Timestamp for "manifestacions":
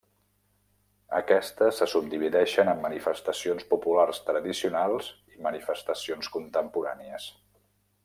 2.87-3.69, 5.51-6.35